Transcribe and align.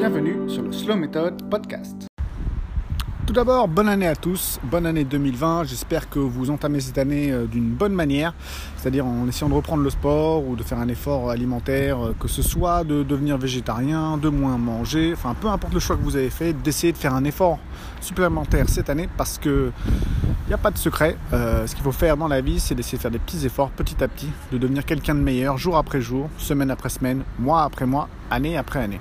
Bienvenue 0.00 0.48
sur 0.48 0.62
le 0.62 0.72
Slow 0.72 0.96
Method 0.96 1.50
Podcast. 1.50 2.06
Tout 3.26 3.34
d'abord, 3.34 3.68
bonne 3.68 3.90
année 3.90 4.06
à 4.06 4.16
tous, 4.16 4.58
bonne 4.64 4.86
année 4.86 5.04
2020. 5.04 5.64
J'espère 5.64 6.08
que 6.08 6.18
vous 6.18 6.48
entamez 6.48 6.80
cette 6.80 6.96
année 6.96 7.30
euh, 7.30 7.44
d'une 7.44 7.68
bonne 7.68 7.92
manière, 7.92 8.32
c'est-à-dire 8.78 9.04
en 9.04 9.28
essayant 9.28 9.50
de 9.50 9.54
reprendre 9.54 9.82
le 9.82 9.90
sport 9.90 10.48
ou 10.48 10.56
de 10.56 10.62
faire 10.62 10.78
un 10.78 10.88
effort 10.88 11.28
alimentaire, 11.28 12.02
euh, 12.02 12.16
que 12.18 12.28
ce 12.28 12.40
soit 12.40 12.82
de 12.82 13.02
devenir 13.02 13.36
végétarien, 13.36 14.16
de 14.16 14.30
moins 14.30 14.56
manger, 14.56 15.12
enfin 15.12 15.36
peu 15.38 15.48
importe 15.48 15.74
le 15.74 15.80
choix 15.80 15.98
que 15.98 16.02
vous 16.02 16.16
avez 16.16 16.30
fait, 16.30 16.54
d'essayer 16.54 16.94
de 16.94 16.98
faire 16.98 17.12
un 17.14 17.24
effort 17.24 17.58
supplémentaire 18.00 18.70
cette 18.70 18.88
année 18.88 19.06
parce 19.18 19.36
que 19.36 19.70
il 20.46 20.48
n'y 20.48 20.54
a 20.54 20.58
pas 20.58 20.70
de 20.70 20.78
secret. 20.78 21.18
Euh, 21.34 21.66
ce 21.66 21.74
qu'il 21.74 21.84
faut 21.84 21.92
faire 21.92 22.16
dans 22.16 22.28
la 22.28 22.40
vie, 22.40 22.58
c'est 22.58 22.74
d'essayer 22.74 22.96
de 22.96 23.02
faire 23.02 23.10
des 23.10 23.18
petits 23.18 23.44
efforts 23.44 23.68
petit 23.68 24.02
à 24.02 24.08
petit, 24.08 24.30
de 24.50 24.56
devenir 24.56 24.86
quelqu'un 24.86 25.14
de 25.14 25.20
meilleur 25.20 25.58
jour 25.58 25.76
après 25.76 26.00
jour, 26.00 26.30
semaine 26.38 26.70
après 26.70 26.88
semaine, 26.88 27.22
mois 27.38 27.64
après 27.64 27.84
mois, 27.84 28.08
année 28.30 28.56
après 28.56 28.82
année. 28.82 29.00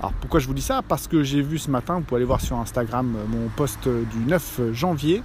Alors 0.00 0.14
pourquoi 0.14 0.40
je 0.40 0.46
vous 0.46 0.54
dis 0.54 0.62
ça? 0.62 0.80
Parce 0.86 1.06
que 1.06 1.22
j'ai 1.22 1.42
vu 1.42 1.58
ce 1.58 1.70
matin, 1.70 1.96
vous 1.96 2.00
pouvez 2.00 2.20
aller 2.20 2.24
voir 2.24 2.40
sur 2.40 2.56
Instagram 2.56 3.14
euh, 3.16 3.24
mon 3.28 3.48
post 3.48 3.86
du 3.86 4.18
9 4.26 4.72
janvier, 4.72 5.22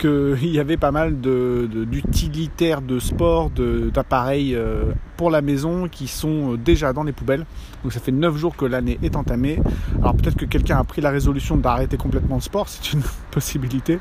qu'il 0.00 0.36
y 0.42 0.58
avait 0.58 0.76
pas 0.76 0.90
mal 0.90 1.20
d'utilitaires 1.20 2.82
de, 2.82 2.94
de, 2.94 2.98
sport, 2.98 3.50
d'appareils 3.50 4.56
euh, 4.56 4.86
pour 5.16 5.30
la 5.30 5.42
maison 5.42 5.86
qui 5.86 6.08
sont 6.08 6.54
euh, 6.54 6.56
déjà 6.56 6.92
dans 6.92 7.04
les 7.04 7.12
poubelles. 7.12 7.46
Donc 7.84 7.92
ça 7.92 8.00
fait 8.00 8.10
9 8.10 8.36
jours 8.36 8.56
que 8.56 8.64
l'année 8.64 8.98
est 9.00 9.14
entamée. 9.14 9.60
Alors 10.00 10.16
peut-être 10.16 10.36
que 10.36 10.44
quelqu'un 10.44 10.78
a 10.78 10.84
pris 10.84 11.00
la 11.00 11.10
résolution 11.10 11.56
d'arrêter 11.56 11.96
complètement 11.96 12.34
le 12.34 12.42
sport, 12.42 12.68
c'est 12.68 12.92
une 12.92 13.02
possibilité. 13.30 14.00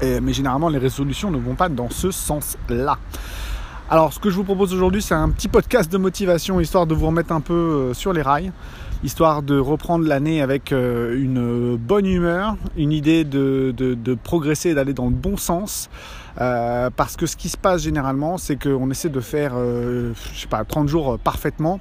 mais 0.00 0.32
généralement 0.32 0.70
les 0.70 0.78
résolutions 0.78 1.30
ne 1.30 1.36
vont 1.38 1.54
pas 1.54 1.68
dans 1.68 1.90
ce 1.90 2.10
sens-là. 2.10 2.98
Alors 3.90 4.12
ce 4.12 4.18
que 4.18 4.30
je 4.30 4.36
vous 4.36 4.44
propose 4.44 4.72
aujourd'hui 4.72 5.02
c'est 5.02 5.14
un 5.14 5.28
petit 5.30 5.48
podcast 5.48 5.92
de 5.92 5.98
motivation 5.98 6.60
histoire 6.60 6.86
de 6.86 6.94
vous 6.94 7.06
remettre 7.06 7.32
un 7.32 7.40
peu 7.40 7.92
sur 7.94 8.12
les 8.12 8.22
rails 8.22 8.52
histoire 9.04 9.42
de 9.42 9.58
reprendre 9.58 10.06
l'année 10.06 10.42
avec 10.42 10.72
euh, 10.72 11.20
une 11.20 11.76
bonne 11.76 12.06
humeur, 12.06 12.56
une 12.76 12.92
idée 12.92 13.24
de, 13.24 13.74
progresser 14.22 14.70
et 14.70 14.74
d'aller 14.74 14.94
dans 14.94 15.06
le 15.06 15.14
bon 15.14 15.36
sens. 15.36 15.90
Euh, 16.40 16.88
parce 16.96 17.16
que 17.16 17.26
ce 17.26 17.36
qui 17.36 17.48
se 17.48 17.58
passe 17.58 17.82
généralement, 17.82 18.38
c'est 18.38 18.56
qu'on 18.56 18.90
essaie 18.90 19.10
de 19.10 19.20
faire, 19.20 19.52
euh, 19.54 20.12
je 20.32 20.40
sais 20.40 20.46
pas, 20.46 20.64
30 20.64 20.88
jours 20.88 21.18
parfaitement. 21.18 21.80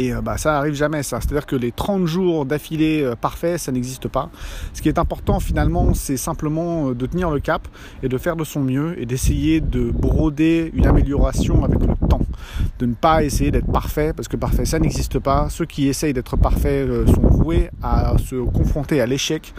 Et 0.00 0.12
bah, 0.22 0.38
ça 0.38 0.56
arrive 0.56 0.74
jamais, 0.74 1.02
ça. 1.02 1.20
C'est-à-dire 1.20 1.44
que 1.44 1.56
les 1.56 1.72
30 1.72 2.06
jours 2.06 2.46
d'affilée 2.46 3.12
parfaits, 3.20 3.58
ça 3.58 3.70
n'existe 3.70 4.08
pas. 4.08 4.30
Ce 4.72 4.80
qui 4.80 4.88
est 4.88 4.98
important 4.98 5.40
finalement, 5.40 5.92
c'est 5.94 6.16
simplement 6.16 6.92
de 6.92 7.06
tenir 7.06 7.30
le 7.30 7.40
cap 7.40 7.68
et 8.02 8.08
de 8.08 8.16
faire 8.16 8.36
de 8.36 8.44
son 8.44 8.60
mieux 8.60 9.00
et 9.00 9.04
d'essayer 9.04 9.60
de 9.60 9.90
broder 9.90 10.70
une 10.74 10.86
amélioration 10.86 11.64
avec 11.64 11.80
le 11.80 12.08
temps 12.08 12.20
de 12.78 12.86
ne 12.86 12.94
pas 12.94 13.22
essayer 13.22 13.50
d'être 13.50 13.70
parfait, 13.70 14.12
parce 14.14 14.28
que 14.28 14.36
parfait, 14.36 14.64
ça 14.64 14.78
n'existe 14.78 15.18
pas. 15.18 15.48
Ceux 15.50 15.66
qui 15.66 15.88
essayent 15.88 16.12
d'être 16.12 16.36
parfaits 16.36 16.88
euh, 16.88 17.06
sont 17.06 17.20
voués 17.20 17.70
à 17.82 18.16
se 18.18 18.36
confronter 18.36 19.00
à 19.00 19.06
l'échec. 19.06 19.52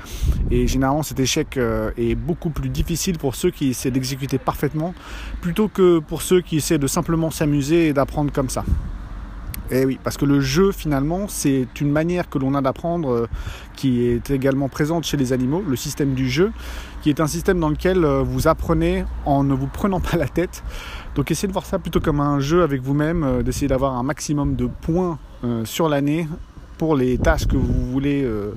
Et 0.50 0.67
généralement, 0.67 1.03
cet 1.03 1.19
échec 1.19 1.58
euh, 1.58 1.92
est 1.97 2.16
beaucoup 2.16 2.50
plus 2.50 2.69
difficile 2.69 3.17
pour 3.17 3.36
ceux 3.36 3.52
qui 3.52 3.69
essaient 3.69 3.92
d'exécuter 3.92 4.38
parfaitement, 4.38 4.94
plutôt 5.42 5.67
que 5.67 6.00
pour 6.00 6.22
ceux 6.22 6.42
qui 6.42 6.58
essaient 6.58 6.80
de 6.80 6.88
simplement 6.88 7.31
s'amuser 7.31 7.88
et 7.88 7.94
d'apprendre 7.94 8.31
comme 8.31 8.50
ça. 8.50 8.64
Eh 9.72 9.86
oui, 9.86 9.97
parce 10.03 10.17
que 10.17 10.25
le 10.25 10.41
jeu 10.41 10.72
finalement, 10.72 11.27
c'est 11.27 11.66
une 11.80 11.91
manière 11.91 12.30
que 12.30 12.38
l'on 12.38 12.55
a 12.55 12.61
d'apprendre 12.61 13.11
euh, 13.11 13.27
qui 13.75 14.05
est 14.05 14.30
également 14.30 14.67
présente 14.67 15.05
chez 15.05 15.17
les 15.17 15.31
animaux, 15.33 15.63
le 15.66 15.75
système 15.75 16.13
du 16.13 16.30
jeu, 16.30 16.52
qui 17.02 17.09
est 17.09 17.19
un 17.22 17.28
système 17.28 17.59
dans 17.59 17.69
lequel 17.69 18.05
vous 18.05 18.47
apprenez 18.47 19.05
en 19.25 19.44
ne 19.44 19.53
vous 19.53 19.67
prenant 19.67 20.00
pas 20.11 20.17
la 20.17 20.28
tête. 20.28 20.61
Donc 21.16 21.30
essayez 21.30 21.47
de 21.47 21.53
voir 21.53 21.66
ça 21.66 21.78
plutôt 21.78 22.00
comme 22.00 22.22
un 22.22 22.39
jeu 22.39 22.63
avec 22.63 22.81
vous-même, 22.81 23.23
euh, 23.23 23.44
d'essayer 23.44 23.67
d'avoir 23.67 23.97
un 23.97 24.03
maximum 24.03 24.55
de 24.55 24.67
points 24.67 25.19
euh, 25.44 25.66
sur 25.66 25.89
l'année 25.89 26.28
pour 26.78 26.95
les 26.95 27.17
tâches 27.17 27.47
que 27.47 27.58
vous 27.58 27.91
voulez, 27.91 28.23
euh, 28.23 28.53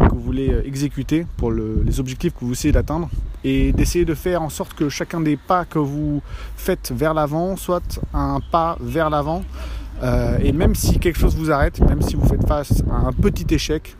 que 0.00 0.12
vous 0.12 0.20
voulez 0.20 0.62
exécuter, 0.64 1.26
pour 1.36 1.52
les 1.52 2.00
objectifs 2.00 2.34
que 2.34 2.44
vous 2.44 2.52
essayez 2.52 2.72
d'atteindre, 2.72 3.08
et 3.44 3.72
d'essayer 3.72 4.04
de 4.04 4.14
faire 4.14 4.42
en 4.42 4.50
sorte 4.50 4.74
que 4.74 4.88
chacun 4.88 5.20
des 5.20 5.36
pas 5.36 5.64
que 5.64 5.78
vous 5.78 6.20
faites 6.56 6.92
vers 6.94 7.14
l'avant 7.14 7.56
soit 7.56 8.00
un 8.12 8.40
pas 8.40 8.76
vers 8.80 9.08
l'avant. 9.08 9.42
Et 10.42 10.52
même 10.52 10.74
si 10.74 10.98
quelque 10.98 11.18
chose 11.18 11.36
vous 11.36 11.50
arrête, 11.50 11.80
même 11.80 12.02
si 12.02 12.16
vous 12.16 12.26
faites 12.26 12.46
face 12.46 12.82
à 12.90 13.08
un 13.08 13.12
petit 13.12 13.46
échec, 13.54 13.96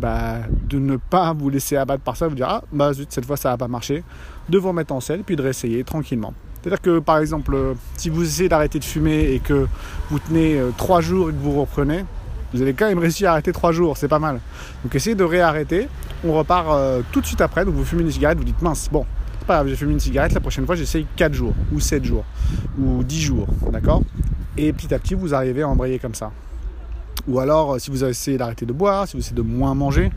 bah, 0.00 0.38
de 0.68 0.78
ne 0.78 0.96
pas 0.96 1.32
vous 1.34 1.50
laisser 1.50 1.76
abattre 1.76 2.02
par 2.02 2.16
ça, 2.16 2.26
vous 2.26 2.34
dire 2.34 2.48
ah 2.48 2.62
bah 2.72 2.92
zut 2.92 3.12
cette 3.12 3.26
fois 3.26 3.36
ça 3.36 3.50
n'a 3.50 3.58
pas 3.58 3.68
marché, 3.68 4.02
de 4.48 4.58
vous 4.58 4.68
remettre 4.68 4.94
en 4.94 5.00
selle 5.00 5.22
puis 5.24 5.36
de 5.36 5.42
réessayer 5.42 5.84
tranquillement. 5.84 6.32
C'est-à-dire 6.60 6.80
que 6.80 6.98
par 6.98 7.18
exemple, 7.18 7.54
euh, 7.54 7.74
si 7.96 8.08
vous 8.08 8.22
essayez 8.22 8.48
d'arrêter 8.48 8.78
de 8.78 8.84
fumer 8.84 9.32
et 9.32 9.38
que 9.38 9.66
vous 10.10 10.18
tenez 10.18 10.58
3 10.76 10.98
euh, 10.98 11.00
jours 11.00 11.30
et 11.30 11.32
que 11.32 11.38
vous 11.38 11.60
reprenez, 11.60 12.04
vous 12.52 12.62
allez 12.62 12.74
quand 12.74 12.86
même 12.86 12.98
réussir 12.98 13.28
à 13.28 13.32
arrêter 13.32 13.52
3 13.52 13.72
jours, 13.72 13.96
c'est 13.96 14.08
pas 14.08 14.18
mal. 14.18 14.40
Donc 14.82 14.94
essayez 14.94 15.16
de 15.16 15.24
réarrêter, 15.24 15.88
on 16.24 16.32
repart 16.32 16.68
euh, 16.70 17.02
tout 17.12 17.20
de 17.20 17.26
suite 17.26 17.40
après, 17.40 17.64
donc 17.64 17.74
vous 17.74 17.84
fumez 17.84 18.02
une 18.02 18.10
cigarette, 18.10 18.38
vous 18.38 18.44
dites 18.44 18.60
mince, 18.62 18.88
bon, 18.90 19.06
c'est 19.38 19.46
pas 19.46 19.54
grave, 19.56 19.68
j'ai 19.68 19.76
fumé 19.76 19.92
une 19.92 20.00
cigarette, 20.00 20.32
la 20.32 20.40
prochaine 20.40 20.66
fois 20.66 20.76
j'essaye 20.76 21.06
4 21.16 21.32
jours, 21.32 21.54
ou 21.72 21.80
7 21.80 22.04
jours, 22.04 22.24
ou 22.78 23.04
10 23.04 23.20
jours, 23.20 23.46
d'accord? 23.72 24.02
Et 24.62 24.74
petit 24.74 24.92
à 24.92 24.98
petit 24.98 25.14
vous 25.14 25.32
arrivez 25.34 25.62
à 25.62 25.68
embrayer 25.68 25.98
comme 25.98 26.14
ça. 26.14 26.32
Ou 27.26 27.38
alors, 27.38 27.80
si 27.80 27.90
vous 27.90 28.04
essayez 28.04 28.36
d'arrêter 28.36 28.66
de 28.66 28.74
boire, 28.74 29.08
si 29.08 29.16
vous 29.16 29.22
essayez 29.22 29.34
de 29.34 29.40
moins 29.40 29.74
manger, 29.74 30.10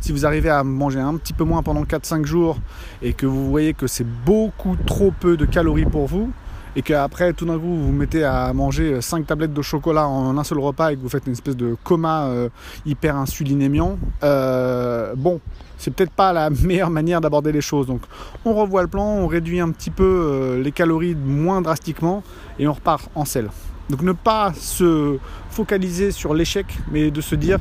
si 0.00 0.12
vous 0.12 0.24
arrivez 0.24 0.50
à 0.50 0.62
manger 0.62 1.00
un 1.00 1.16
petit 1.16 1.32
peu 1.32 1.42
moins 1.42 1.64
pendant 1.64 1.82
4-5 1.82 2.24
jours 2.24 2.58
et 3.02 3.12
que 3.12 3.26
vous 3.26 3.50
voyez 3.50 3.74
que 3.74 3.88
c'est 3.88 4.06
beaucoup 4.24 4.76
trop 4.86 5.10
peu 5.10 5.36
de 5.36 5.44
calories 5.46 5.84
pour 5.84 6.06
vous, 6.06 6.30
et 6.78 6.82
qu'après 6.82 7.32
tout 7.32 7.44
d'un 7.44 7.58
coup 7.58 7.66
vous 7.66 7.86
vous 7.86 7.92
mettez 7.92 8.22
à 8.22 8.52
manger 8.52 9.00
5 9.00 9.26
tablettes 9.26 9.52
de 9.52 9.62
chocolat 9.62 10.06
en 10.06 10.38
un 10.38 10.44
seul 10.44 10.60
repas 10.60 10.92
et 10.92 10.96
que 10.96 11.00
vous 11.00 11.08
faites 11.08 11.26
une 11.26 11.32
espèce 11.32 11.56
de 11.56 11.76
coma 11.82 12.26
euh, 12.26 12.48
hyper 12.86 13.16
insulinémiant, 13.16 13.98
euh, 14.22 15.12
bon, 15.16 15.40
c'est 15.76 15.92
peut-être 15.92 16.12
pas 16.12 16.32
la 16.32 16.50
meilleure 16.62 16.90
manière 16.90 17.20
d'aborder 17.20 17.50
les 17.50 17.60
choses. 17.60 17.88
Donc 17.88 18.02
on 18.44 18.54
revoit 18.54 18.82
le 18.82 18.88
plan, 18.88 19.04
on 19.04 19.26
réduit 19.26 19.58
un 19.58 19.70
petit 19.72 19.90
peu 19.90 20.04
euh, 20.04 20.62
les 20.62 20.70
calories 20.70 21.16
moins 21.16 21.60
drastiquement 21.62 22.22
et 22.60 22.68
on 22.68 22.72
repart 22.72 23.10
en 23.16 23.24
sel. 23.24 23.50
Donc 23.90 24.02
ne 24.02 24.12
pas 24.12 24.52
se 24.54 25.18
focaliser 25.50 26.12
sur 26.12 26.32
l'échec, 26.32 26.66
mais 26.92 27.10
de 27.10 27.20
se 27.20 27.34
dire 27.34 27.58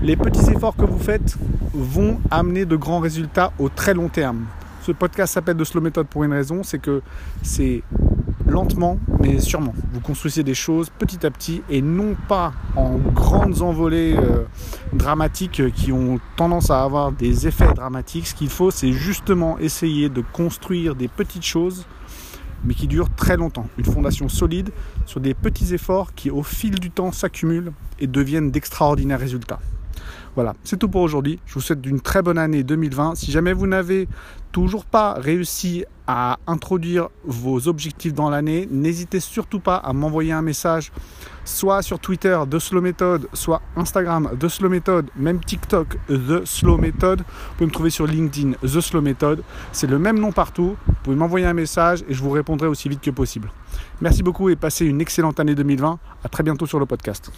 les 0.00 0.16
petits 0.16 0.50
efforts 0.50 0.76
que 0.76 0.86
vous 0.86 0.98
faites 0.98 1.36
vont 1.74 2.20
amener 2.30 2.64
de 2.64 2.76
grands 2.76 3.00
résultats 3.00 3.52
au 3.58 3.68
très 3.68 3.92
long 3.92 4.08
terme. 4.08 4.46
Ce 4.80 4.92
podcast 4.92 5.34
s'appelle 5.34 5.58
de 5.58 5.64
Slow 5.64 5.82
Method 5.82 6.06
pour 6.06 6.24
une 6.24 6.32
raison, 6.32 6.62
c'est 6.62 6.78
que 6.78 7.02
c'est 7.42 7.82
lentement 8.46 8.98
mais 9.20 9.40
sûrement. 9.40 9.74
Vous 9.92 10.00
construisez 10.00 10.42
des 10.42 10.54
choses 10.54 10.90
petit 10.90 11.26
à 11.26 11.30
petit 11.30 11.62
et 11.68 11.82
non 11.82 12.16
pas 12.28 12.52
en 12.76 12.96
grandes 12.96 13.62
envolées 13.62 14.16
euh, 14.16 14.44
dramatiques 14.92 15.72
qui 15.74 15.92
ont 15.92 16.18
tendance 16.36 16.70
à 16.70 16.82
avoir 16.82 17.12
des 17.12 17.46
effets 17.46 17.72
dramatiques. 17.74 18.26
Ce 18.26 18.34
qu'il 18.34 18.48
faut, 18.48 18.70
c'est 18.70 18.92
justement 18.92 19.58
essayer 19.58 20.08
de 20.08 20.22
construire 20.32 20.94
des 20.94 21.08
petites 21.08 21.44
choses 21.44 21.86
mais 22.64 22.74
qui 22.74 22.86
durent 22.86 23.14
très 23.14 23.36
longtemps. 23.36 23.68
Une 23.78 23.84
fondation 23.84 24.28
solide 24.28 24.70
sur 25.04 25.20
des 25.20 25.34
petits 25.34 25.74
efforts 25.74 26.14
qui 26.14 26.30
au 26.30 26.42
fil 26.42 26.78
du 26.78 26.90
temps 26.90 27.12
s'accumulent 27.12 27.72
et 27.98 28.06
deviennent 28.06 28.50
d'extraordinaires 28.50 29.20
résultats. 29.20 29.60
Voilà, 30.36 30.54
c'est 30.64 30.78
tout 30.78 30.90
pour 30.90 31.00
aujourd'hui. 31.00 31.40
Je 31.46 31.54
vous 31.54 31.62
souhaite 31.62 31.84
une 31.86 32.00
très 32.00 32.20
bonne 32.20 32.36
année 32.36 32.62
2020. 32.62 33.14
Si 33.14 33.32
jamais 33.32 33.54
vous 33.54 33.66
n'avez 33.66 34.06
toujours 34.52 34.84
pas 34.84 35.14
réussi 35.14 35.86
à 36.06 36.36
introduire 36.46 37.08
vos 37.24 37.68
objectifs 37.68 38.12
dans 38.12 38.28
l'année, 38.28 38.68
n'hésitez 38.70 39.18
surtout 39.18 39.60
pas 39.60 39.76
à 39.76 39.94
m'envoyer 39.94 40.32
un 40.32 40.42
message, 40.42 40.92
soit 41.46 41.80
sur 41.80 41.98
Twitter 41.98 42.38
de 42.46 42.58
Slow 42.58 42.82
Method, 42.82 43.28
soit 43.32 43.62
Instagram 43.76 44.30
de 44.38 44.46
Slow 44.46 44.68
Method, 44.68 45.06
même 45.16 45.42
TikTok 45.42 45.96
The 46.06 46.44
Slow 46.44 46.76
Method. 46.76 47.20
Vous 47.20 47.54
pouvez 47.56 47.66
me 47.66 47.72
trouver 47.72 47.90
sur 47.90 48.06
LinkedIn 48.06 48.52
The 48.60 48.80
Slow 48.82 49.00
Method. 49.00 49.42
C'est 49.72 49.88
le 49.88 49.98
même 49.98 50.18
nom 50.18 50.32
partout. 50.32 50.76
Vous 50.86 50.94
pouvez 51.02 51.16
m'envoyer 51.16 51.46
un 51.46 51.54
message 51.54 52.04
et 52.06 52.12
je 52.12 52.22
vous 52.22 52.30
répondrai 52.30 52.68
aussi 52.68 52.90
vite 52.90 53.00
que 53.00 53.10
possible. 53.10 53.50
Merci 54.02 54.22
beaucoup 54.22 54.50
et 54.50 54.56
passez 54.56 54.84
une 54.84 55.00
excellente 55.00 55.40
année 55.40 55.54
2020. 55.54 55.98
À 56.22 56.28
très 56.28 56.42
bientôt 56.42 56.66
sur 56.66 56.78
le 56.78 56.84
podcast. 56.84 57.32